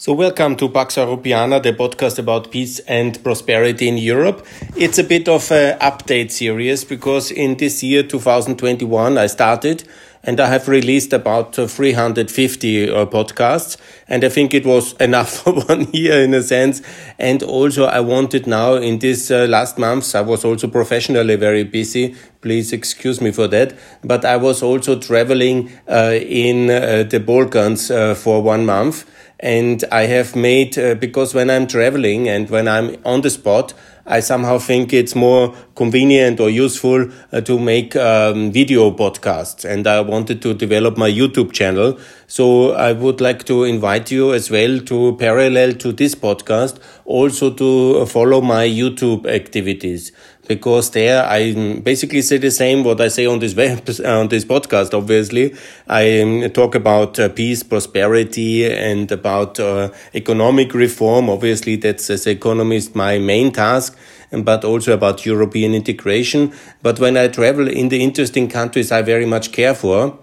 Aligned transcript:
So, 0.00 0.12
welcome 0.12 0.54
to 0.58 0.68
Pax 0.68 0.94
Europiana, 0.94 1.60
the 1.60 1.72
podcast 1.72 2.20
about 2.20 2.52
peace 2.52 2.78
and 2.86 3.20
prosperity 3.24 3.88
in 3.88 3.98
Europe. 3.98 4.46
It's 4.76 4.96
a 4.96 5.02
bit 5.02 5.28
of 5.28 5.50
an 5.50 5.76
update 5.80 6.30
series 6.30 6.84
because 6.84 7.32
in 7.32 7.56
this 7.56 7.82
year, 7.82 8.04
2021, 8.04 9.18
I 9.18 9.26
started 9.26 9.82
and 10.22 10.38
I 10.38 10.46
have 10.46 10.68
released 10.68 11.12
about 11.12 11.56
350 11.56 12.90
uh, 12.90 13.06
podcasts. 13.06 13.76
And 14.06 14.24
I 14.24 14.28
think 14.28 14.54
it 14.54 14.64
was 14.64 14.92
enough 15.00 15.30
for 15.38 15.54
one 15.54 15.90
year 15.92 16.22
in 16.22 16.32
a 16.32 16.42
sense. 16.42 16.80
And 17.18 17.42
also, 17.42 17.86
I 17.86 17.98
wanted 17.98 18.46
now 18.46 18.74
in 18.74 19.00
this 19.00 19.32
uh, 19.32 19.46
last 19.48 19.78
months, 19.78 20.14
I 20.14 20.20
was 20.20 20.44
also 20.44 20.68
professionally 20.68 21.34
very 21.34 21.64
busy. 21.64 22.14
Please 22.40 22.72
excuse 22.72 23.20
me 23.20 23.32
for 23.32 23.48
that. 23.48 23.76
But 24.04 24.24
I 24.24 24.36
was 24.36 24.62
also 24.62 24.96
traveling 24.96 25.72
uh, 25.88 26.14
in 26.14 26.70
uh, 26.70 27.02
the 27.02 27.18
Balkans 27.18 27.90
uh, 27.90 28.14
for 28.14 28.40
one 28.40 28.64
month 28.64 29.04
and 29.40 29.84
I 29.92 30.02
have 30.02 30.34
made 30.34 30.78
uh, 30.78 30.94
because 30.94 31.34
when 31.34 31.50
I'm 31.50 31.66
traveling 31.66 32.28
and 32.28 32.50
when 32.50 32.66
I'm 32.66 32.96
on 33.04 33.20
the 33.20 33.30
spot, 33.30 33.72
I 34.04 34.20
somehow 34.20 34.58
think 34.58 34.94
it's 34.94 35.14
more 35.14 35.54
convenient 35.76 36.40
or 36.40 36.48
useful 36.48 37.10
uh, 37.30 37.42
to 37.42 37.58
make 37.58 37.94
um, 37.94 38.50
video 38.50 38.90
podcasts. 38.90 39.66
And 39.66 39.86
I 39.86 40.00
wanted 40.00 40.40
to 40.42 40.54
develop 40.54 40.96
my 40.96 41.10
YouTube 41.10 41.52
channel. 41.52 41.98
So 42.26 42.72
I 42.72 42.92
would 42.92 43.20
like 43.20 43.44
to 43.44 43.64
invite 43.64 44.10
you 44.10 44.32
as 44.32 44.50
well 44.50 44.80
to 44.80 45.14
parallel 45.18 45.74
to 45.74 45.92
this 45.92 46.14
podcast, 46.14 46.80
also 47.04 47.52
to 47.52 48.06
follow 48.06 48.40
my 48.40 48.66
YouTube 48.66 49.26
activities 49.26 50.10
because 50.48 50.90
there 50.90 51.24
I 51.24 51.52
basically 51.82 52.22
say 52.22 52.38
the 52.38 52.50
same 52.50 52.82
what 52.82 53.00
I 53.00 53.08
say 53.08 53.26
on 53.26 53.38
this 53.38 53.54
web, 53.54 53.88
on 54.04 54.28
this 54.28 54.44
podcast. 54.44 54.94
Obviously, 54.94 55.54
I 55.86 56.20
um, 56.20 56.50
talk 56.50 56.74
about 56.74 57.18
uh, 57.18 57.28
peace, 57.28 57.62
prosperity, 57.62 58.64
and 58.66 59.12
about 59.12 59.60
uh, 59.60 59.90
economic 60.14 60.74
reform. 60.74 61.30
Obviously, 61.30 61.76
that's 61.76 62.10
as 62.10 62.26
economist 62.26 62.96
my 62.96 63.18
main 63.18 63.52
task 63.52 63.96
but 64.30 64.62
also 64.62 64.92
about 64.92 65.24
European 65.24 65.74
integration. 65.74 66.52
But 66.82 67.00
when 67.00 67.16
I 67.16 67.28
travel 67.28 67.66
in 67.66 67.88
the 67.88 68.02
interesting 68.02 68.48
countries 68.48 68.92
I 68.92 69.00
very 69.00 69.24
much 69.24 69.52
care 69.52 69.74
for, 69.74 70.18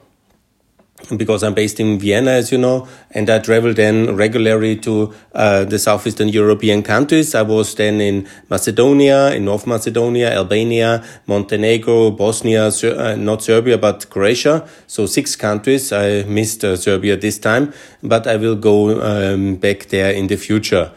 because 1.18 1.44
I'm 1.44 1.54
based 1.54 1.80
in 1.80 2.00
Vienna, 2.00 2.32
as 2.32 2.52
you 2.52 2.58
know, 2.58 2.88
and 3.12 3.30
I 3.30 3.40
travel 3.40 3.74
then 3.74 4.16
regularly 4.16 4.76
to 4.78 5.14
uh, 5.34 5.66
the 5.66 5.80
southeastern 5.80 6.30
European 6.30 6.84
countries. 6.84 7.36
I 7.36 7.42
was 7.42 7.76
then 7.76 8.02
in 8.02 8.28
Macedonia, 8.50 9.32
in 9.34 9.46
North 9.46 9.68
Macedonia, 9.68 10.32
Albania, 10.34 11.04
Montenegro, 11.28 12.12
Bosnia, 12.12 12.72
Ser 12.72 12.96
uh, 12.98 13.16
not 13.16 13.44
Serbia, 13.44 13.78
but 13.78 14.10
Croatia. 14.10 14.68
So 14.88 15.06
six 15.06 15.36
countries. 15.36 15.92
I 15.92 16.24
missed 16.24 16.64
uh, 16.64 16.76
Serbia 16.76 17.18
this 17.18 17.40
time, 17.40 17.74
but 18.02 18.28
I 18.28 18.38
will 18.38 18.56
go 18.56 19.02
um, 19.02 19.56
back 19.56 19.88
there 19.88 20.12
in 20.12 20.28
the 20.28 20.38
future. 20.38 20.92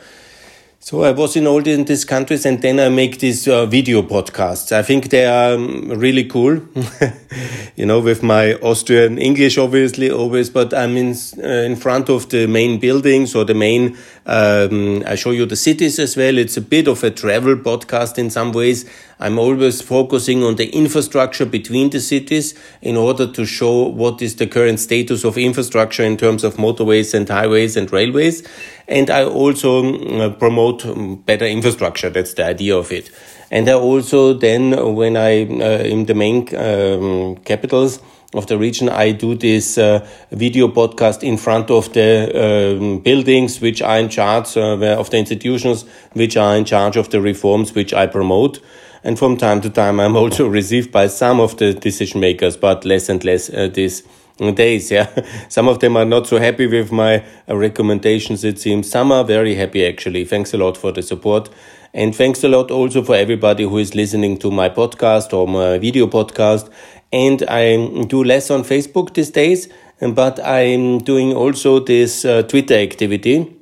So 0.80 1.02
I 1.02 1.10
was 1.10 1.34
in 1.34 1.46
all 1.48 1.60
these 1.60 2.04
countries 2.04 2.46
and 2.46 2.62
then 2.62 2.78
I 2.78 2.88
make 2.88 3.18
these 3.18 3.48
uh, 3.48 3.66
video 3.66 4.00
podcasts. 4.00 4.70
I 4.70 4.82
think 4.82 5.10
they 5.10 5.26
are 5.26 5.54
um, 5.54 5.88
really 5.88 6.24
cool. 6.24 6.62
you 7.76 7.84
know, 7.84 7.98
with 7.98 8.22
my 8.22 8.54
Austrian 8.54 9.18
English, 9.18 9.58
obviously, 9.58 10.08
always, 10.08 10.50
but 10.50 10.72
I'm 10.72 10.96
in, 10.96 11.16
uh, 11.42 11.48
in 11.48 11.74
front 11.74 12.08
of 12.08 12.28
the 12.28 12.46
main 12.46 12.78
buildings 12.78 13.34
or 13.34 13.44
the 13.44 13.54
main, 13.54 13.98
um, 14.24 15.02
I 15.04 15.16
show 15.16 15.32
you 15.32 15.46
the 15.46 15.56
cities 15.56 15.98
as 15.98 16.16
well. 16.16 16.38
It's 16.38 16.56
a 16.56 16.62
bit 16.62 16.86
of 16.86 17.02
a 17.02 17.10
travel 17.10 17.56
podcast 17.56 18.16
in 18.16 18.30
some 18.30 18.52
ways. 18.52 18.88
I'm 19.20 19.38
always 19.38 19.80
focusing 19.80 20.44
on 20.44 20.56
the 20.56 20.68
infrastructure 20.70 21.44
between 21.44 21.90
the 21.90 22.00
cities 22.00 22.54
in 22.82 22.96
order 22.96 23.26
to 23.26 23.44
show 23.44 23.88
what 23.88 24.22
is 24.22 24.36
the 24.36 24.46
current 24.46 24.78
status 24.80 25.24
of 25.24 25.36
infrastructure 25.36 26.04
in 26.04 26.16
terms 26.16 26.44
of 26.44 26.56
motorways 26.56 27.14
and 27.14 27.28
highways 27.28 27.76
and 27.76 27.92
railways. 27.92 28.46
And 28.86 29.10
I 29.10 29.24
also 29.24 29.94
uh, 29.94 30.30
promote 30.30 30.86
um, 30.86 31.16
better 31.16 31.46
infrastructure. 31.46 32.10
That's 32.10 32.34
the 32.34 32.46
idea 32.46 32.76
of 32.76 32.92
it. 32.92 33.10
And 33.50 33.68
I 33.68 33.72
also 33.72 34.34
then, 34.34 34.94
when 34.94 35.16
I, 35.16 35.42
uh, 35.42 35.82
in 35.82 36.06
the 36.06 36.14
main 36.14 36.54
um, 36.56 37.36
capitals, 37.44 38.00
of 38.34 38.46
the 38.46 38.58
region, 38.58 38.90
I 38.90 39.12
do 39.12 39.34
this 39.34 39.78
uh, 39.78 40.06
video 40.30 40.68
podcast 40.68 41.22
in 41.22 41.38
front 41.38 41.70
of 41.70 41.90
the 41.94 42.76
um, 42.76 42.98
buildings 42.98 43.60
which 43.60 43.80
are 43.80 43.98
in 43.98 44.10
charge 44.10 44.54
uh, 44.56 44.76
of 44.98 45.08
the 45.08 45.16
institutions 45.16 45.86
which 46.12 46.36
are 46.36 46.54
in 46.54 46.66
charge 46.66 46.96
of 46.96 47.08
the 47.08 47.22
reforms 47.22 47.74
which 47.74 47.94
I 47.94 48.06
promote. 48.06 48.60
And 49.08 49.18
from 49.18 49.38
time 49.38 49.62
to 49.62 49.70
time, 49.70 50.00
I'm 50.00 50.16
also 50.16 50.46
received 50.60 50.92
by 50.92 51.06
some 51.06 51.40
of 51.40 51.56
the 51.56 51.72
decision 51.72 52.20
makers, 52.20 52.58
but 52.58 52.84
less 52.84 53.08
and 53.08 53.24
less 53.24 53.48
uh, 53.48 53.68
these 53.72 54.02
days. 54.36 54.90
Yeah, 54.90 55.08
some 55.48 55.66
of 55.66 55.78
them 55.78 55.96
are 55.96 56.04
not 56.04 56.26
so 56.26 56.38
happy 56.38 56.66
with 56.66 56.92
my 56.92 57.24
uh, 57.48 57.56
recommendations. 57.56 58.44
It 58.44 58.58
seems 58.58 58.90
some 58.90 59.10
are 59.10 59.24
very 59.24 59.54
happy 59.54 59.86
actually. 59.86 60.26
Thanks 60.26 60.52
a 60.52 60.58
lot 60.58 60.76
for 60.76 60.92
the 60.92 61.00
support. 61.00 61.48
And 61.94 62.14
thanks 62.14 62.44
a 62.44 62.48
lot 62.48 62.70
also 62.70 63.02
for 63.02 63.14
everybody 63.14 63.62
who 63.64 63.78
is 63.78 63.94
listening 63.94 64.36
to 64.40 64.50
my 64.50 64.68
podcast 64.68 65.32
or 65.32 65.48
my 65.48 65.78
video 65.78 66.06
podcast. 66.06 66.68
And 67.10 67.42
I 67.48 68.04
do 68.08 68.22
less 68.22 68.50
on 68.50 68.62
Facebook 68.62 69.14
these 69.14 69.30
days, 69.30 69.70
but 70.02 70.38
I'm 70.44 70.98
doing 70.98 71.32
also 71.32 71.80
this 71.80 72.26
uh, 72.26 72.42
Twitter 72.42 72.74
activity 72.74 73.57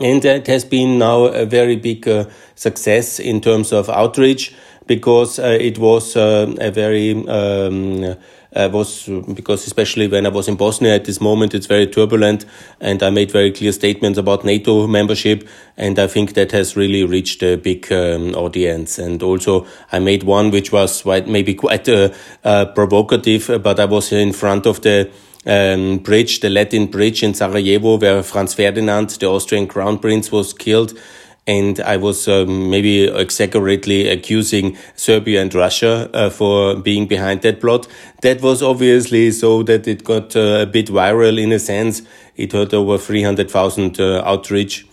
and 0.00 0.24
it 0.24 0.46
has 0.46 0.64
been 0.64 0.98
now 0.98 1.24
a 1.24 1.46
very 1.46 1.76
big 1.76 2.06
uh, 2.06 2.24
success 2.54 3.18
in 3.18 3.40
terms 3.40 3.72
of 3.72 3.88
outreach 3.88 4.54
because 4.86 5.38
uh, 5.38 5.56
it 5.60 5.78
was 5.78 6.16
uh, 6.16 6.54
a 6.60 6.70
very 6.70 7.12
um, 7.26 8.16
uh, 8.56 8.68
was 8.72 9.08
because 9.34 9.66
especially 9.66 10.08
when 10.08 10.26
I 10.26 10.30
was 10.30 10.48
in 10.48 10.56
Bosnia 10.56 10.94
at 10.94 11.04
this 11.04 11.20
moment 11.20 11.54
it's 11.54 11.66
very 11.66 11.86
turbulent 11.86 12.44
and 12.80 13.02
I 13.02 13.10
made 13.10 13.30
very 13.30 13.52
clear 13.52 13.72
statements 13.72 14.18
about 14.18 14.44
NATO 14.44 14.86
membership 14.86 15.46
and 15.76 15.98
I 15.98 16.06
think 16.06 16.34
that 16.34 16.52
has 16.52 16.76
really 16.76 17.04
reached 17.04 17.42
a 17.42 17.56
big 17.56 17.92
um, 17.92 18.34
audience. 18.34 18.98
And 18.98 19.22
also 19.22 19.66
I 19.92 19.98
made 19.98 20.22
one 20.22 20.50
which 20.50 20.72
was 20.72 21.02
quite 21.02 21.28
maybe 21.28 21.54
quite 21.54 21.88
uh, 21.88 22.10
uh, 22.44 22.66
provocative 22.66 23.62
but 23.62 23.78
I 23.78 23.84
was 23.84 24.12
in 24.12 24.32
front 24.32 24.66
of 24.66 24.80
the 24.80 25.10
um, 25.46 25.98
bridge, 25.98 26.40
the 26.40 26.50
Latin 26.50 26.86
bridge 26.86 27.22
in 27.22 27.34
Sarajevo, 27.34 27.98
where 27.98 28.22
Franz 28.22 28.54
Ferdinand, 28.54 29.10
the 29.10 29.26
Austrian 29.26 29.66
crown 29.66 29.98
prince, 29.98 30.30
was 30.32 30.52
killed. 30.52 30.98
And 31.46 31.80
I 31.80 31.96
was 31.96 32.28
um, 32.28 32.68
maybe 32.68 33.04
exaggerately 33.04 34.08
accusing 34.08 34.76
Serbia 34.96 35.40
and 35.40 35.54
Russia 35.54 36.10
uh, 36.12 36.28
for 36.28 36.76
being 36.76 37.06
behind 37.06 37.40
that 37.42 37.60
plot. 37.60 37.88
That 38.20 38.42
was 38.42 38.62
obviously 38.62 39.30
so 39.30 39.62
that 39.62 39.88
it 39.88 40.04
got 40.04 40.36
uh, 40.36 40.60
a 40.62 40.66
bit 40.66 40.88
viral 40.88 41.40
in 41.42 41.52
a 41.52 41.58
sense. 41.58 42.02
It 42.36 42.52
had 42.52 42.74
over 42.74 42.98
300,000 42.98 43.98
uh, 43.98 44.22
outreach 44.26 44.86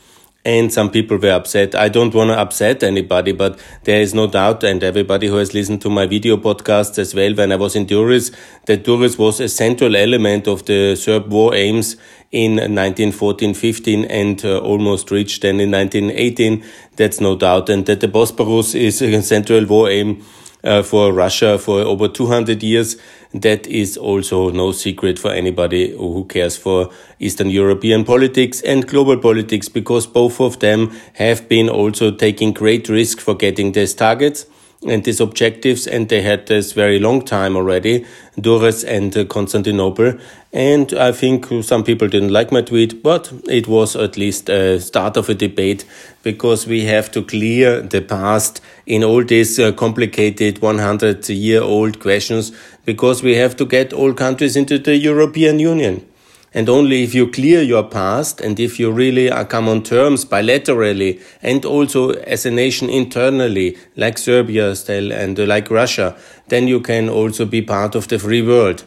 and 0.46 0.72
some 0.72 0.92
people 0.92 1.18
were 1.18 1.32
upset. 1.32 1.74
I 1.74 1.90
don't 1.90 2.14
want 2.14 2.30
to 2.30 2.38
upset 2.40 2.84
anybody, 2.84 3.32
but 3.32 3.60
there 3.84 4.00
is 4.00 4.14
no 4.14 4.28
doubt, 4.28 4.64
and 4.64 4.84
everybody 4.84 5.28
who 5.28 5.38
has 5.38 5.56
listened 5.56 5.82
to 5.82 5.90
my 5.90 6.06
video 6.06 6.38
podcast 6.38 7.00
as 7.00 7.16
well, 7.16 7.34
when 7.34 7.52
I 7.52 7.56
was 7.56 7.76
in 7.76 7.88
Durrës, 7.88 8.34
that 8.68 8.84
Durrës 8.84 9.18
was 9.18 9.40
a 9.40 9.50
central 9.50 9.96
element 9.96 10.48
of 10.48 10.66
the 10.66 10.96
Serb 10.96 11.32
war 11.32 11.56
aims 11.56 11.98
in 12.32 12.58
1914-15 12.58 14.06
and 14.08 14.46
uh, 14.46 14.60
almost 14.60 15.10
reached 15.10 15.42
then 15.42 15.60
in 15.60 15.72
1918. 15.72 16.64
That's 16.96 17.20
no 17.20 17.36
doubt, 17.36 17.70
and 17.70 17.86
that 17.88 18.02
the 18.02 18.08
Bosporus 18.08 18.80
is 18.80 19.02
a 19.02 19.22
central 19.24 19.66
war 19.66 19.90
aim 19.90 20.24
uh, 20.66 20.84
for 20.84 21.14
Russia 21.14 21.58
for 21.58 21.80
over 21.80 22.08
200 22.08 22.62
years. 22.64 22.98
That 23.34 23.68
is 23.68 23.98
also 23.98 24.50
no 24.50 24.72
secret 24.72 25.20
for 25.20 25.32
anybody 25.32 25.92
who 25.96 26.26
cares 26.26 26.58
for 26.58 26.90
Eastern 27.20 27.50
European 27.50 28.06
politics 28.06 28.62
and 28.62 28.88
global 28.88 29.18
politics 29.18 29.70
because 29.70 30.08
both 30.08 30.40
of 30.40 30.60
them 30.60 30.92
have 31.14 31.48
been 31.50 31.70
also 31.70 32.12
taking 32.12 32.54
great 32.54 32.88
risk 32.88 33.20
for 33.20 33.36
getting 33.36 33.74
these 33.74 33.94
targets 33.94 34.46
and 34.86 35.04
these 35.04 35.20
objectives, 35.20 35.88
and 35.88 36.10
they 36.10 36.22
had 36.22 36.48
this 36.48 36.74
very 36.74 37.00
long 37.00 37.24
time 37.24 37.56
already, 37.56 38.06
Durrës 38.38 38.84
and 38.88 39.16
uh, 39.18 39.26
Constantinople. 39.26 40.14
And 40.54 40.94
I 40.94 41.12
think 41.12 41.48
some 41.64 41.84
people 41.84 42.08
didn't 42.08 42.32
like 42.32 42.52
my 42.52 42.62
tweet, 42.62 43.04
but 43.04 43.32
it 43.50 43.68
was 43.68 43.96
at 43.96 44.18
least 44.18 44.50
a 44.50 44.80
start 44.80 45.18
of 45.18 45.28
a 45.30 45.34
debate 45.34 45.86
because 46.24 46.66
we 46.66 46.86
have 46.86 47.12
to 47.12 47.22
clear 47.24 47.82
the 47.82 48.02
past 48.02 48.62
in 48.86 49.04
all 49.04 49.24
these 49.24 49.60
uh, 49.60 49.72
complicated 49.74 50.62
100 50.62 51.28
year 51.30 51.62
old 51.62 52.00
questions 52.00 52.52
because 52.86 53.22
we 53.24 53.36
have 53.36 53.56
to 53.58 53.66
get 53.66 53.92
all 53.92 54.14
countries 54.14 54.56
into 54.56 54.80
the 54.80 54.96
European 54.96 55.60
Union. 55.60 56.06
And 56.56 56.70
only 56.70 57.04
if 57.04 57.14
you 57.14 57.30
clear 57.30 57.62
your 57.62 57.84
past 57.84 58.40
and 58.40 58.58
if 58.62 58.80
you 58.80 58.90
really 58.90 59.30
come 59.50 59.68
on 59.68 59.84
terms 59.84 60.24
bilaterally 60.24 61.22
and 61.44 61.66
also 61.66 62.12
as 62.12 62.46
a 62.46 62.50
nation 62.50 62.90
internally, 62.90 63.78
like 63.98 64.18
Serbia 64.18 64.74
still 64.76 65.12
and 65.12 65.38
like 65.38 65.70
Russia, 65.70 66.16
then 66.48 66.70
you 66.70 66.80
can 66.80 67.10
also 67.10 67.46
be 67.46 67.62
part 67.62 67.94
of 67.94 68.08
the 68.08 68.18
free 68.18 68.42
world. 68.42 68.86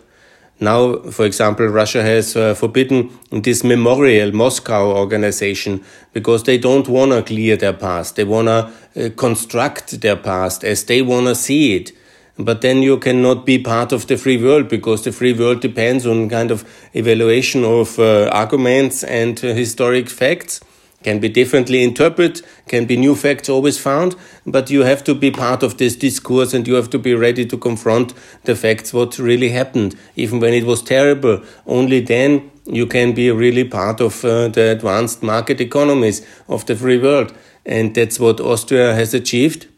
Now, 0.60 0.96
for 1.10 1.26
example, 1.26 1.66
Russia 1.66 2.02
has 2.02 2.34
uh, 2.34 2.54
forbidden 2.54 3.10
this 3.30 3.62
memorial 3.62 4.32
Moscow 4.32 4.90
organization 4.96 5.84
because 6.14 6.44
they 6.44 6.56
don't 6.56 6.88
want 6.88 7.12
to 7.12 7.22
clear 7.22 7.56
their 7.56 7.74
past. 7.74 8.16
They 8.16 8.24
want 8.24 8.48
to 8.48 9.06
uh, 9.06 9.10
construct 9.10 10.00
their 10.00 10.16
past 10.16 10.64
as 10.64 10.84
they 10.84 11.02
want 11.02 11.26
to 11.26 11.34
see 11.34 11.76
it. 11.76 11.92
But 12.38 12.60
then 12.60 12.82
you 12.82 12.98
cannot 12.98 13.44
be 13.44 13.58
part 13.58 13.92
of 13.92 14.06
the 14.06 14.16
free 14.16 14.42
world 14.42 14.68
because 14.68 15.02
the 15.02 15.12
free 15.12 15.32
world 15.32 15.60
depends 15.60 16.06
on 16.06 16.28
kind 16.28 16.50
of 16.50 16.64
evaluation 16.94 17.64
of 17.64 17.98
uh, 17.98 18.28
arguments 18.32 19.02
and 19.02 19.44
uh, 19.44 19.48
historic 19.48 20.08
facts 20.08 20.60
can 21.02 21.20
be 21.20 21.28
differently 21.28 21.82
interpreted, 21.84 22.44
can 22.66 22.84
be 22.84 22.96
new 22.96 23.14
facts 23.14 23.48
always 23.48 23.78
found, 23.78 24.16
but 24.46 24.68
you 24.68 24.82
have 24.82 25.04
to 25.04 25.14
be 25.14 25.30
part 25.30 25.62
of 25.62 25.78
this 25.78 25.94
discourse 25.94 26.52
and 26.52 26.66
you 26.66 26.74
have 26.74 26.90
to 26.90 26.98
be 26.98 27.14
ready 27.14 27.46
to 27.46 27.56
confront 27.56 28.12
the 28.44 28.56
facts, 28.56 28.92
what 28.92 29.18
really 29.18 29.50
happened, 29.50 29.94
even 30.16 30.40
when 30.40 30.52
it 30.52 30.64
was 30.64 30.82
terrible. 30.82 31.42
Only 31.66 32.00
then 32.00 32.50
you 32.66 32.86
can 32.86 33.12
be 33.14 33.30
really 33.30 33.64
part 33.64 34.00
of 34.00 34.24
uh, 34.24 34.48
the 34.48 34.72
advanced 34.72 35.22
market 35.22 35.60
economies 35.60 36.26
of 36.48 36.66
the 36.66 36.74
free 36.74 36.98
world. 36.98 37.32
And 37.64 37.94
that's 37.94 38.18
what 38.18 38.40
Austria 38.40 38.94
has 38.94 39.14
achieved 39.14 39.68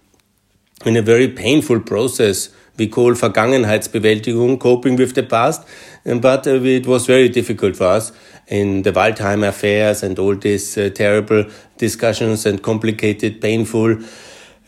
in 0.84 0.96
a 0.96 1.02
very 1.02 1.28
painful 1.28 1.80
process 1.80 2.50
we 2.80 2.88
call 2.88 3.12
Vergangenheitsbewältigung, 3.12 4.58
coping 4.58 4.96
with 4.96 5.14
the 5.14 5.22
past. 5.22 5.66
But 6.04 6.46
uh, 6.46 6.62
it 6.62 6.86
was 6.86 7.06
very 7.06 7.28
difficult 7.28 7.76
for 7.76 7.88
us 7.88 8.12
in 8.48 8.82
the 8.82 8.92
Waldheim 8.92 9.46
affairs 9.46 10.02
and 10.02 10.18
all 10.18 10.34
these 10.34 10.78
uh, 10.78 10.90
terrible 10.94 11.44
discussions 11.76 12.46
and 12.46 12.62
complicated, 12.62 13.40
painful 13.40 13.98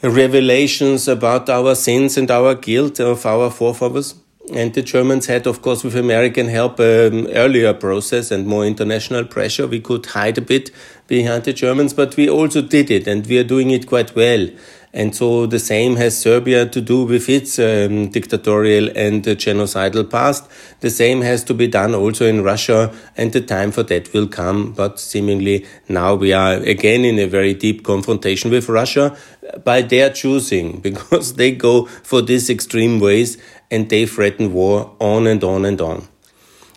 revelations 0.02 1.08
about 1.08 1.48
our 1.48 1.74
sins 1.74 2.18
and 2.18 2.30
our 2.30 2.54
guilt 2.54 3.00
of 3.00 3.24
our 3.24 3.50
forefathers. 3.50 4.14
And 4.52 4.74
the 4.74 4.82
Germans 4.82 5.26
had, 5.26 5.46
of 5.46 5.62
course, 5.62 5.84
with 5.84 5.96
American 5.96 6.48
help, 6.48 6.80
an 6.80 7.26
um, 7.26 7.32
earlier 7.32 7.72
process 7.72 8.30
and 8.30 8.46
more 8.46 8.66
international 8.66 9.24
pressure. 9.24 9.66
We 9.68 9.80
could 9.80 10.04
hide 10.04 10.36
a 10.36 10.42
bit 10.42 10.70
behind 11.06 11.44
the 11.44 11.52
Germans, 11.52 11.94
but 11.94 12.16
we 12.16 12.28
also 12.28 12.60
did 12.60 12.90
it, 12.90 13.06
and 13.06 13.24
we 13.26 13.38
are 13.38 13.44
doing 13.44 13.70
it 13.70 13.86
quite 13.86 14.14
well. 14.16 14.48
And 14.94 15.16
so 15.16 15.46
the 15.46 15.58
same 15.58 15.96
has 15.96 16.18
Serbia 16.18 16.66
to 16.66 16.80
do 16.80 17.04
with 17.04 17.28
its 17.28 17.58
um, 17.58 18.10
dictatorial 18.10 18.90
and 18.94 19.26
uh, 19.26 19.34
genocidal 19.34 20.10
past. 20.10 20.50
The 20.80 20.90
same 20.90 21.22
has 21.22 21.42
to 21.44 21.54
be 21.54 21.66
done 21.66 21.94
also 21.94 22.26
in 22.26 22.42
Russia, 22.42 22.92
and 23.16 23.32
the 23.32 23.40
time 23.40 23.72
for 23.72 23.82
that 23.84 24.12
will 24.12 24.26
come. 24.26 24.72
But 24.72 25.00
seemingly 25.00 25.64
now 25.88 26.14
we 26.14 26.34
are 26.34 26.54
again 26.56 27.06
in 27.06 27.18
a 27.18 27.26
very 27.26 27.54
deep 27.54 27.84
confrontation 27.84 28.50
with 28.50 28.68
Russia 28.68 29.16
by 29.64 29.80
their 29.80 30.10
choosing, 30.10 30.80
because 30.88 31.34
they 31.34 31.52
go 31.52 31.86
for 31.86 32.20
these 32.20 32.50
extreme 32.50 33.00
ways 33.00 33.38
and 33.70 33.88
they 33.88 34.04
threaten 34.04 34.52
war 34.52 34.94
on 35.00 35.26
and 35.26 35.42
on 35.42 35.64
and 35.64 35.80
on. 35.80 36.11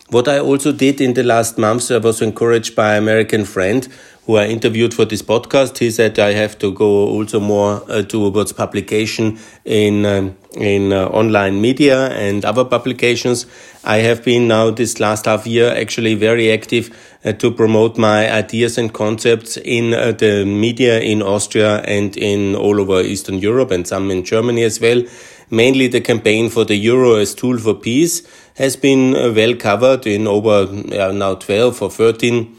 What 0.08 0.28
I 0.28 0.38
also 0.38 0.70
did 0.70 1.00
in 1.00 1.14
the 1.14 1.24
last 1.24 1.58
months, 1.58 1.90
I 1.90 1.98
was 1.98 2.22
encouraged 2.22 2.76
by 2.76 2.94
an 2.94 3.02
American 3.02 3.44
friend 3.44 3.88
who 4.26 4.36
I 4.36 4.46
interviewed 4.46 4.92
for 4.92 5.04
this 5.04 5.22
podcast, 5.22 5.78
he 5.78 5.90
said 5.90 6.18
I 6.18 6.32
have 6.32 6.58
to 6.58 6.72
go 6.72 7.08
also 7.08 7.38
more 7.38 7.82
uh, 7.88 8.02
towards 8.02 8.52
publication 8.52 9.38
in 9.64 10.04
um, 10.04 10.36
in 10.54 10.92
uh, 10.92 11.06
online 11.06 11.60
media 11.60 12.08
and 12.08 12.44
other 12.44 12.64
publications. 12.64 13.46
I 13.84 13.98
have 13.98 14.24
been 14.24 14.48
now 14.48 14.70
this 14.70 14.98
last 14.98 15.26
half 15.26 15.46
year 15.46 15.70
actually 15.70 16.14
very 16.14 16.50
active 16.50 16.90
uh, 17.24 17.32
to 17.34 17.52
promote 17.52 17.98
my 17.98 18.28
ideas 18.32 18.78
and 18.78 18.92
concepts 18.92 19.58
in 19.58 19.94
uh, 19.94 20.10
the 20.12 20.44
media 20.44 20.98
in 21.00 21.22
Austria 21.22 21.82
and 21.82 22.16
in 22.16 22.56
all 22.56 22.80
over 22.80 23.00
Eastern 23.02 23.38
Europe 23.38 23.70
and 23.70 23.86
some 23.86 24.10
in 24.10 24.24
Germany 24.24 24.64
as 24.64 24.80
well. 24.80 25.02
Mainly 25.50 25.88
the 25.88 26.00
campaign 26.00 26.50
for 26.50 26.64
the 26.64 26.76
euro 26.76 27.14
as 27.14 27.34
tool 27.34 27.58
for 27.58 27.74
peace 27.74 28.22
has 28.56 28.76
been 28.76 29.14
uh, 29.14 29.32
well 29.34 29.54
covered 29.54 30.06
in 30.06 30.26
over 30.26 30.66
now 31.12 31.34
12 31.34 31.82
or 31.82 31.90
13 31.90 32.56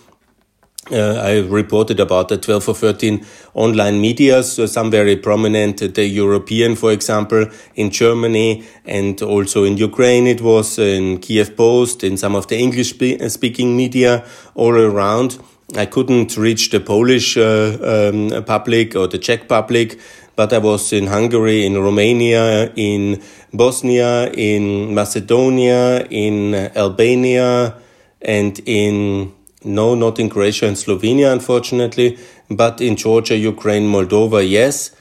uh, 0.91 1.21
I 1.21 1.39
reported 1.39 1.99
about 1.99 2.29
the 2.29 2.37
12 2.37 2.69
or 2.69 2.75
13 2.75 3.25
online 3.53 3.99
media, 3.99 4.43
so 4.43 4.65
some 4.65 4.89
very 4.89 5.15
prominent, 5.15 5.79
the 5.95 6.05
European, 6.05 6.75
for 6.75 6.91
example, 6.91 7.47
in 7.75 7.89
Germany 7.89 8.63
and 8.85 9.21
also 9.21 9.63
in 9.63 9.77
Ukraine. 9.77 10.27
It 10.27 10.41
was 10.41 10.79
in 10.79 11.19
Kiev 11.19 11.57
Post, 11.57 12.03
in 12.03 12.17
some 12.17 12.35
of 12.35 12.47
the 12.47 12.57
English 12.57 12.95
speaking 13.27 13.75
media 13.75 14.25
all 14.55 14.75
around. 14.75 15.39
I 15.75 15.85
couldn't 15.85 16.37
reach 16.37 16.69
the 16.69 16.79
Polish 16.79 17.35
uh, 17.35 18.11
um, 18.13 18.43
public 18.45 18.95
or 18.95 19.07
the 19.07 19.17
Czech 19.17 19.49
public, 19.49 19.99
but 20.37 20.53
I 20.53 20.59
was 20.59 20.93
in 20.93 21.07
Hungary, 21.07 21.65
in 21.65 21.73
Romania, 21.81 22.71
in 22.75 23.21
Bosnia, 23.51 24.31
in 24.31 24.93
Macedonia, 24.93 26.05
in 26.09 26.53
Albania, 26.53 27.75
and 28.21 28.61
in 28.65 29.33
no, 29.63 29.95
not 29.95 30.19
in 30.19 30.29
Croatia 30.29 30.67
and 30.67 30.77
Slovenia, 30.77 31.33
unfortunately, 31.33 32.19
but 32.49 32.79
in 32.79 32.95
Georgia, 32.95 33.35
Ukraine, 33.35 33.87
Moldova, 33.91 34.47
yes. 34.47 34.91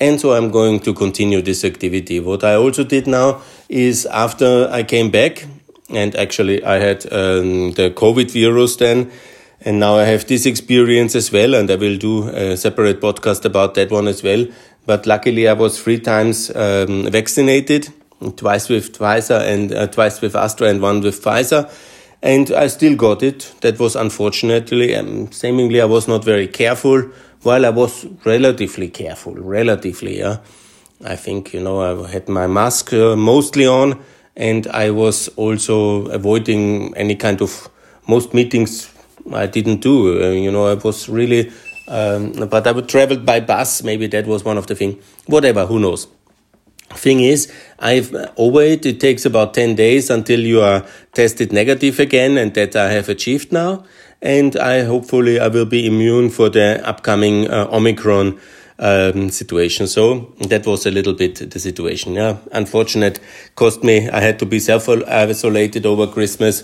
And 0.00 0.18
so 0.18 0.32
I'm 0.32 0.50
going 0.50 0.80
to 0.80 0.94
continue 0.94 1.42
this 1.42 1.62
activity. 1.64 2.18
What 2.18 2.42
I 2.42 2.54
also 2.54 2.82
did 2.82 3.06
now 3.06 3.42
is 3.68 4.06
after 4.06 4.68
I 4.72 4.82
came 4.82 5.10
back, 5.10 5.46
and 5.90 6.16
actually 6.16 6.64
I 6.64 6.78
had 6.78 7.04
um, 7.12 7.72
the 7.72 7.90
COVID 7.90 8.30
virus 8.32 8.76
then, 8.76 9.12
and 9.60 9.78
now 9.78 9.96
I 9.96 10.04
have 10.04 10.26
this 10.26 10.46
experience 10.46 11.14
as 11.14 11.30
well, 11.30 11.54
and 11.54 11.70
I 11.70 11.76
will 11.76 11.98
do 11.98 12.28
a 12.28 12.56
separate 12.56 13.00
podcast 13.00 13.44
about 13.44 13.74
that 13.74 13.90
one 13.90 14.08
as 14.08 14.22
well. 14.22 14.46
But 14.86 15.06
luckily, 15.06 15.48
I 15.48 15.52
was 15.52 15.82
three 15.82 15.98
times 15.98 16.54
um, 16.54 17.10
vaccinated, 17.10 17.92
twice 18.36 18.68
with 18.68 18.96
Pfizer 18.96 19.40
and 19.40 19.72
uh, 19.72 19.86
twice 19.88 20.20
with 20.20 20.34
Astra 20.34 20.68
and 20.68 20.80
one 20.80 21.00
with 21.00 21.22
Pfizer 21.22 21.70
and 22.22 22.50
I 22.50 22.66
still 22.66 22.96
got 22.96 23.22
it. 23.22 23.54
That 23.60 23.78
was 23.78 23.96
unfortunately, 23.96 24.94
um, 24.96 25.30
seemingly 25.32 25.80
I 25.80 25.84
was 25.84 26.08
not 26.08 26.24
very 26.24 26.48
careful. 26.48 27.02
While 27.42 27.64
I 27.64 27.70
was 27.70 28.06
relatively 28.24 28.88
careful, 28.88 29.34
relatively, 29.34 30.18
yeah. 30.18 30.38
I 31.04 31.14
think 31.14 31.52
you 31.52 31.60
know 31.60 32.04
I 32.04 32.10
had 32.10 32.28
my 32.28 32.46
mask 32.46 32.92
uh, 32.92 33.16
mostly 33.16 33.66
on, 33.66 34.02
and 34.34 34.66
I 34.68 34.90
was 34.90 35.28
also 35.36 36.06
avoiding 36.06 36.96
any 36.96 37.14
kind 37.14 37.42
of 37.42 37.68
most 38.08 38.32
meetings 38.32 38.90
I 39.32 39.46
didn't 39.46 39.82
do. 39.82 40.22
Uh, 40.22 40.30
you 40.30 40.50
know 40.50 40.66
I 40.66 40.74
was 40.74 41.08
really, 41.08 41.52
um, 41.88 42.32
but 42.32 42.66
I 42.66 42.72
would 42.72 42.88
travel 42.88 43.16
by 43.18 43.40
bus. 43.40 43.82
Maybe 43.82 44.06
that 44.08 44.26
was 44.26 44.44
one 44.44 44.58
of 44.58 44.66
the 44.66 44.74
thing. 44.74 45.00
Whatever, 45.26 45.66
who 45.66 45.78
knows? 45.78 46.08
Thing 46.90 47.20
is 47.20 47.52
i've 47.80 48.14
overweight 48.38 48.86
it 48.86 49.00
takes 49.00 49.26
about 49.26 49.54
10 49.54 49.74
days 49.74 50.08
until 50.08 50.40
you 50.40 50.60
are 50.60 50.86
tested 51.14 51.52
negative 51.52 51.98
again 51.98 52.38
and 52.38 52.54
that 52.54 52.76
i 52.76 52.90
have 52.90 53.08
achieved 53.08 53.52
now. 53.52 53.84
And 54.22 54.56
i 54.56 54.84
hopefully 54.84 55.40
i 55.40 55.48
will 55.48 55.66
be 55.66 55.84
immune 55.86 56.30
for 56.30 56.48
the 56.48 56.80
upcoming 56.86 57.50
uh, 57.50 57.68
omicron 57.72 58.38
um, 58.78 59.30
situation. 59.30 59.86
So 59.86 60.34
that 60.48 60.66
was 60.66 60.86
a 60.86 60.90
little 60.90 61.14
bit 61.14 61.50
the 61.50 61.58
situation 61.58 62.14
yeah. 62.14 62.38
Unfortunate. 62.52 63.18
Cost 63.56 63.82
me 63.82 64.08
i 64.08 64.20
had 64.20 64.38
to 64.38 64.46
be 64.46 64.60
self 64.60 64.88
isolated 64.88 65.84
over 65.86 66.06
christmas 66.06 66.62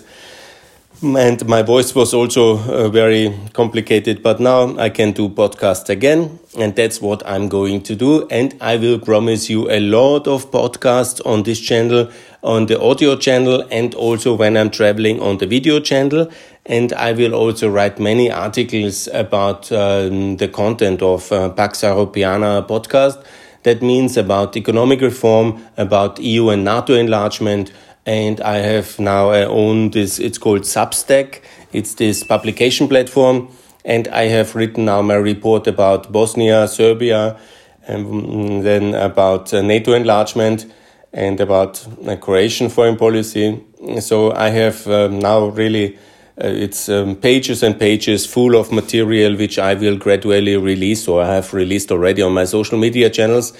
and 1.03 1.45
my 1.47 1.61
voice 1.61 1.93
was 1.93 2.13
also 2.13 2.57
uh, 2.59 2.87
very 2.87 3.37
complicated 3.51 4.23
but 4.23 4.39
now 4.39 4.73
i 4.77 4.89
can 4.89 5.11
do 5.11 5.27
podcasts 5.27 5.89
again 5.89 6.39
and 6.57 6.77
that's 6.77 7.01
what 7.01 7.21
i'm 7.27 7.49
going 7.49 7.81
to 7.81 7.93
do. 7.95 8.25
And 8.29 8.55
i 8.61 8.77
will 8.77 8.99
promise 8.99 9.49
you 9.49 9.69
a 9.69 9.81
lot 9.81 10.27
of 10.27 10.49
podcasts 10.49 11.19
on 11.25 11.43
this 11.43 11.59
channel 11.59 12.09
on 12.41 12.67
the 12.67 12.79
audio 12.79 13.17
channel 13.17 13.67
and 13.69 13.93
also 13.95 14.33
when 14.33 14.55
i'm 14.55 14.69
traveling 14.69 15.19
on 15.19 15.39
the 15.39 15.45
video 15.45 15.81
channel. 15.81 16.31
And 16.65 16.93
i 16.93 17.11
will 17.11 17.33
also 17.33 17.69
write 17.69 17.99
many 17.99 18.31
articles 18.31 19.09
about 19.11 19.71
um, 19.73 20.37
the 20.37 20.47
content 20.47 21.01
of 21.01 21.29
uh, 21.33 21.49
pax 21.49 21.81
europiana 21.81 22.65
podcast. 22.65 23.21
That 23.63 23.81
means 23.81 24.15
about 24.15 24.55
economic 24.55 25.01
reform 25.01 25.65
about 25.77 26.19
eu 26.19 26.49
and 26.49 26.63
nato 26.63 26.93
enlargement 26.93 27.73
and 28.05 28.41
I 28.41 28.57
have 28.57 28.99
now 28.99 29.29
I 29.29 29.45
own 29.45 29.91
this. 29.91 30.19
It's 30.19 30.37
called 30.37 30.61
Substack. 30.61 31.41
It's 31.71 31.95
this 31.95 32.23
publication 32.23 32.87
platform, 32.87 33.49
and 33.85 34.07
I 34.09 34.23
have 34.23 34.55
written 34.55 34.85
now 34.85 35.01
my 35.01 35.15
report 35.15 35.67
about 35.67 36.11
Bosnia, 36.11 36.67
Serbia, 36.67 37.39
and 37.87 38.63
then 38.63 38.93
about 38.93 39.53
uh, 39.53 39.61
NATO 39.61 39.93
enlargement 39.93 40.71
and 41.13 41.39
about 41.39 41.85
uh, 42.07 42.15
Croatian 42.17 42.69
foreign 42.69 42.97
policy. 42.97 43.63
So 43.99 44.33
I 44.33 44.49
have 44.49 44.87
um, 44.87 45.19
now 45.19 45.47
really. 45.47 45.97
Uh, 46.35 46.47
it's 46.47 46.89
um, 46.89 47.15
pages 47.15 47.61
and 47.61 47.79
pages 47.79 48.25
full 48.25 48.55
of 48.55 48.71
material 48.71 49.35
which 49.35 49.59
I 49.59 49.75
will 49.75 49.95
gradually 49.97 50.57
release 50.57 51.07
or 51.07 51.21
I 51.21 51.35
have 51.35 51.53
released 51.53 51.91
already 51.91 52.23
on 52.23 52.33
my 52.33 52.45
social 52.45 52.79
media 52.79 53.11
channels. 53.11 53.53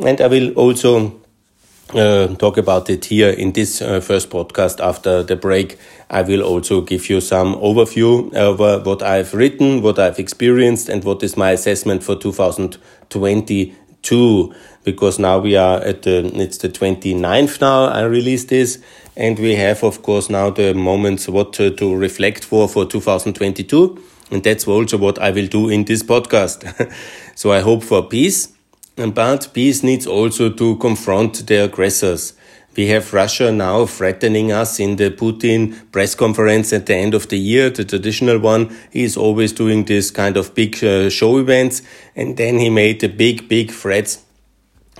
And 0.00 0.20
I 0.20 0.28
will 0.28 0.52
also 0.52 1.20
uh, 1.94 2.28
talk 2.36 2.56
about 2.56 2.88
it 2.90 3.04
here 3.06 3.30
in 3.30 3.52
this 3.52 3.80
uh, 3.82 4.00
first 4.00 4.30
podcast 4.30 4.80
after 4.80 5.22
the 5.22 5.36
break. 5.36 5.78
I 6.08 6.22
will 6.22 6.42
also 6.42 6.80
give 6.80 7.10
you 7.10 7.20
some 7.20 7.54
overview 7.56 8.34
over 8.34 8.78
what 8.80 9.02
I've 9.02 9.34
written, 9.34 9.82
what 9.82 9.98
I've 9.98 10.18
experienced, 10.18 10.88
and 10.88 11.04
what 11.04 11.22
is 11.22 11.36
my 11.36 11.50
assessment 11.50 12.02
for 12.02 12.16
2022. 12.16 14.54
Because 14.82 15.18
now 15.18 15.38
we 15.38 15.56
are 15.56 15.78
at 15.80 16.02
the, 16.02 16.24
it's 16.40 16.58
the 16.58 16.68
29th 16.68 17.60
now, 17.60 17.84
I 17.84 18.02
released 18.02 18.48
this, 18.48 18.82
and 19.16 19.38
we 19.38 19.54
have, 19.56 19.84
of 19.84 20.02
course, 20.02 20.30
now 20.30 20.50
the 20.50 20.74
moments 20.74 21.28
what 21.28 21.52
to, 21.54 21.70
to 21.76 21.94
reflect 21.94 22.44
for 22.44 22.68
for 22.68 22.86
2022. 22.86 24.02
And 24.30 24.44
that's 24.44 24.66
also 24.66 24.96
what 24.96 25.18
I 25.18 25.32
will 25.32 25.48
do 25.48 25.68
in 25.68 25.84
this 25.84 26.02
podcast. 26.02 26.64
so 27.34 27.52
I 27.52 27.60
hope 27.60 27.82
for 27.82 28.08
peace 28.08 28.48
But 29.08 29.48
peace 29.54 29.82
needs 29.82 30.06
also 30.06 30.50
to 30.50 30.76
confront 30.76 31.46
the 31.46 31.64
aggressors. 31.64 32.34
We 32.76 32.86
have 32.88 33.12
Russia 33.12 33.50
now 33.50 33.86
threatening 33.86 34.52
us 34.52 34.78
in 34.78 34.96
the 34.96 35.10
Putin 35.10 35.90
press 35.90 36.14
conference 36.14 36.72
at 36.72 36.86
the 36.86 36.94
end 36.94 37.14
of 37.14 37.28
the 37.28 37.38
year, 37.38 37.70
the 37.70 37.84
traditional 37.84 38.38
one. 38.38 38.76
He 38.92 39.02
is 39.02 39.16
always 39.16 39.52
doing 39.52 39.84
this 39.84 40.10
kind 40.10 40.36
of 40.36 40.54
big 40.54 40.82
uh, 40.84 41.10
show 41.10 41.38
events. 41.38 41.82
And 42.14 42.36
then 42.36 42.58
he 42.58 42.70
made 42.70 43.02
a 43.02 43.08
big, 43.08 43.48
big 43.48 43.72
threats 43.72 44.22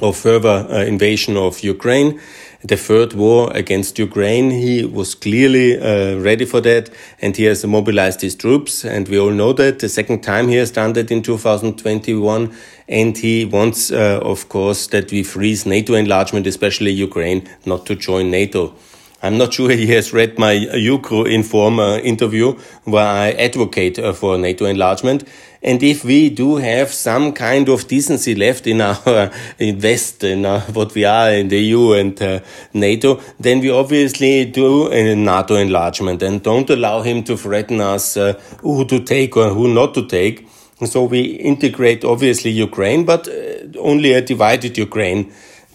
of 0.00 0.16
further 0.16 0.66
uh, 0.68 0.82
invasion 0.84 1.36
of 1.36 1.60
Ukraine 1.60 2.20
the 2.62 2.76
third 2.76 3.14
war 3.14 3.50
against 3.54 3.98
Ukraine. 3.98 4.50
He 4.50 4.84
was 4.84 5.14
clearly 5.14 5.78
uh, 5.78 6.18
ready 6.18 6.44
for 6.44 6.60
that 6.60 6.90
and 7.20 7.36
he 7.36 7.44
has 7.44 7.64
mobilized 7.64 8.20
his 8.20 8.34
troops. 8.34 8.84
And 8.84 9.08
we 9.08 9.18
all 9.18 9.30
know 9.30 9.52
that 9.54 9.78
the 9.78 9.88
second 9.88 10.22
time 10.22 10.48
he 10.48 10.56
has 10.56 10.70
done 10.70 10.92
that 10.94 11.10
in 11.10 11.22
2021. 11.22 12.54
And 12.88 13.16
he 13.16 13.44
wants, 13.44 13.92
uh, 13.92 14.20
of 14.22 14.48
course, 14.48 14.88
that 14.88 15.10
we 15.12 15.22
freeze 15.22 15.64
NATO 15.64 15.94
enlargement, 15.94 16.46
especially 16.46 16.90
Ukraine, 16.90 17.48
not 17.64 17.86
to 17.86 17.94
join 17.94 18.30
NATO. 18.30 18.74
I'm 19.22 19.36
not 19.36 19.52
sure 19.52 19.70
he 19.70 19.86
has 19.88 20.14
read 20.14 20.38
my 20.38 20.54
Ukrinform 20.54 21.78
uh, 21.78 22.00
interview 22.00 22.52
where 22.84 23.06
I 23.06 23.32
advocate 23.32 23.98
uh, 23.98 24.14
for 24.14 24.38
NATO 24.38 24.64
enlargement. 24.64 25.24
And 25.62 25.82
if 25.82 26.04
we 26.04 26.30
do 26.30 26.56
have 26.56 26.90
some 26.90 27.34
kind 27.34 27.68
of 27.68 27.86
decency 27.86 28.34
left 28.34 28.66
in 28.66 28.80
our 28.80 28.96
West, 29.60 30.24
in 30.24 30.44
what 30.72 30.94
we 30.94 31.04
are 31.04 31.32
in 31.32 31.48
the 31.48 31.60
EU 31.60 31.92
and 31.92 32.20
uh, 32.22 32.40
NATO, 32.72 33.20
then 33.38 33.60
we 33.60 33.70
obviously 33.70 34.46
do 34.46 34.90
a 34.90 35.14
NATO 35.14 35.56
enlargement 35.56 36.22
and 36.22 36.42
don't 36.42 36.70
allow 36.70 37.02
him 37.02 37.22
to 37.24 37.36
threaten 37.36 37.82
us 37.82 38.16
uh, 38.16 38.40
who 38.62 38.86
to 38.86 39.00
take 39.00 39.36
or 39.36 39.50
who 39.50 39.68
not 39.68 39.92
to 39.94 40.06
take. 40.06 40.48
So 40.86 41.04
we 41.04 41.20
integrate 41.20 42.06
obviously 42.06 42.52
Ukraine, 42.52 43.04
but 43.04 43.28
uh, 43.28 43.78
only 43.78 44.14
a 44.14 44.22
divided 44.22 44.78
Ukraine 44.78 45.30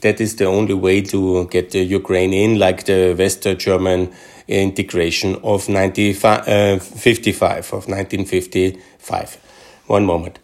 that 0.05 0.21
is 0.21 0.35
the 0.35 0.45
only 0.45 0.75
way 0.75 1.01
to 1.01 1.47
get 1.47 1.71
the 1.71 1.83
Ukraine 1.83 2.31
in, 2.31 2.59
like 2.59 2.85
the 2.85 3.15
West 3.17 3.41
German 3.57 4.13
integration 4.47 5.33
of 5.37 5.67
1955, 5.67 7.73
uh, 7.73 7.77
of 7.77 7.87
1955. 7.87 9.37
One 9.87 10.05
moment. 10.05 10.37